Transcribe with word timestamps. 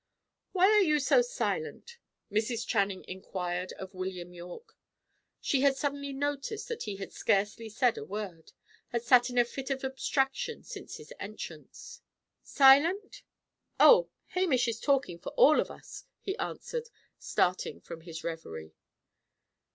"Why 0.51 0.65
are 0.65 0.81
you 0.81 0.97
so 0.99 1.21
silent?" 1.21 1.99
Mrs. 2.31 2.65
Channing 2.65 3.05
inquired 3.07 3.71
of 3.73 3.93
William 3.93 4.33
Yorke. 4.33 4.75
She 5.39 5.61
had 5.61 5.77
suddenly 5.77 6.11
noticed 6.11 6.67
that 6.69 6.81
he 6.85 6.95
had 6.95 7.13
scarcely 7.13 7.69
said 7.69 7.99
a 7.99 8.03
word; 8.03 8.51
had 8.87 9.03
sat 9.03 9.29
in 9.29 9.37
a 9.37 9.45
fit 9.45 9.69
of 9.69 9.83
abstraction 9.83 10.63
since 10.63 10.97
his 10.97 11.13
entrance. 11.19 12.01
"Silent? 12.41 13.21
Oh! 13.79 14.09
Hamish 14.29 14.67
is 14.67 14.79
talking 14.79 15.19
for 15.19 15.33
all 15.33 15.59
of 15.59 15.69
us," 15.69 16.05
he 16.19 16.35
answered, 16.39 16.89
starting 17.19 17.79
from 17.79 18.01
his 18.01 18.23
reverie. 18.23 18.73